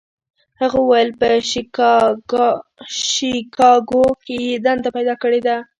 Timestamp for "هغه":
0.61-0.77